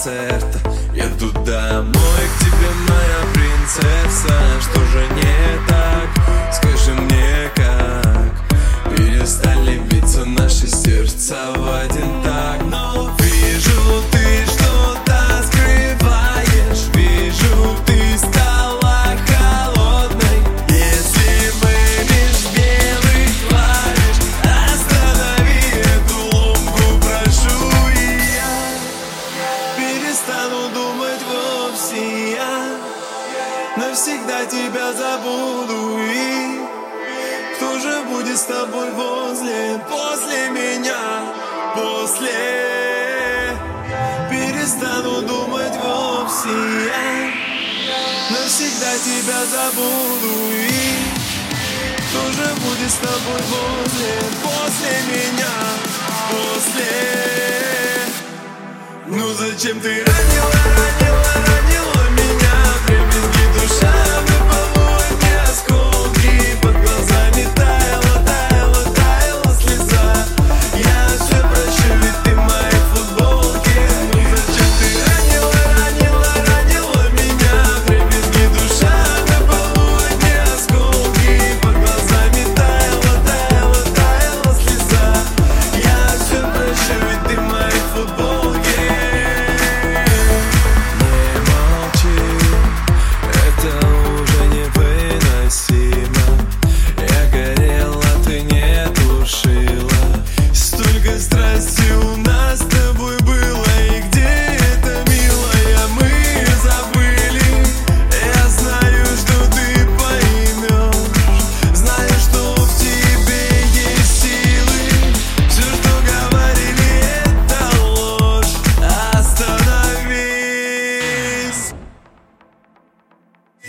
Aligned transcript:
концерта 0.00 0.58
Еду 0.94 1.30
домой 1.44 1.94
к 1.94 2.44
тебе, 2.44 2.70
моя 2.88 3.20
принцесса. 3.34 4.34
Что 4.60 4.80
же 4.86 5.06
не 5.14 5.29
навсегда 33.90 34.46
тебя 34.46 34.92
забуду. 34.92 35.98
И 35.98 36.60
кто 37.56 37.78
же 37.80 38.02
будет 38.02 38.38
с 38.38 38.42
тобой 38.42 38.90
возле, 38.92 39.80
после 39.88 40.48
меня, 40.50 41.34
после? 41.74 42.30
Перестану 44.30 45.22
думать 45.22 45.76
вовсе. 45.82 46.48
Я 46.86 48.00
Навсегда 48.30 48.92
тебя 49.04 49.44
забуду. 49.46 50.34
И 50.52 50.68
Кто 52.10 52.22
же 52.32 52.48
будет 52.60 52.90
с 52.90 52.94
тобой 52.94 53.42
возле, 53.50 54.12
после 54.40 54.94
меня, 55.10 55.56
после? 56.30 56.92
Ну 59.06 59.26
зачем 59.34 59.80
ты 59.80 59.88
ранила, 59.88 60.52
ранила, 60.76 61.24
ранила 61.34 61.59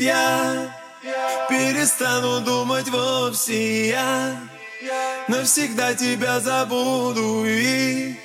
Я 0.02 0.74
перестану 1.48 2.42
думать 2.42 2.90
вовсе 2.90 3.90
Я 3.90 4.36
навсегда 5.28 5.94
тебя 5.94 6.40
забуду. 6.40 7.46
И 7.46 8.16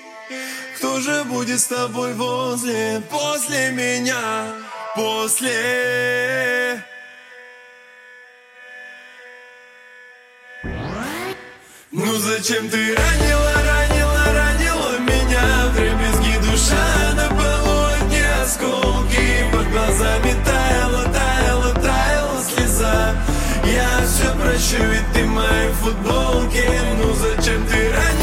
кто 0.76 1.00
же 1.00 1.25
будет 1.25 1.60
с 1.60 1.66
тобой 1.66 2.15
возле, 2.15 3.03
после 3.10 3.72
меня, 3.72 4.54
после? 4.94 6.82
Ну 11.92 12.15
зачем 12.15 12.70
ты 12.70 12.94
ранила, 12.94 13.45
все 24.06 24.30
прощу, 24.34 24.82
ведь 24.90 25.12
ты 25.12 25.24
мои 25.24 25.68
футболки 25.82 26.64
Ну 26.98 27.12
зачем 27.14 27.66
ты 27.66 27.90
раньше 27.92 28.16